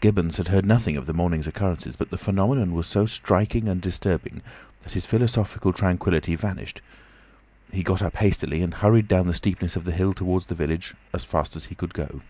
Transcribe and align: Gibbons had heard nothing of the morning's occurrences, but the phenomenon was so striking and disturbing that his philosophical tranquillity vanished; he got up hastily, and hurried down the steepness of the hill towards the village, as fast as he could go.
Gibbons 0.00 0.36
had 0.36 0.46
heard 0.46 0.64
nothing 0.64 0.96
of 0.96 1.06
the 1.06 1.12
morning's 1.12 1.48
occurrences, 1.48 1.96
but 1.96 2.10
the 2.10 2.16
phenomenon 2.16 2.72
was 2.72 2.86
so 2.86 3.04
striking 3.04 3.68
and 3.68 3.82
disturbing 3.82 4.40
that 4.84 4.92
his 4.92 5.04
philosophical 5.04 5.72
tranquillity 5.72 6.36
vanished; 6.36 6.80
he 7.72 7.82
got 7.82 8.00
up 8.00 8.14
hastily, 8.18 8.62
and 8.62 8.74
hurried 8.74 9.08
down 9.08 9.26
the 9.26 9.34
steepness 9.34 9.74
of 9.74 9.84
the 9.84 9.90
hill 9.90 10.12
towards 10.12 10.46
the 10.46 10.54
village, 10.54 10.94
as 11.12 11.24
fast 11.24 11.56
as 11.56 11.64
he 11.64 11.74
could 11.74 11.94
go. 11.94 12.20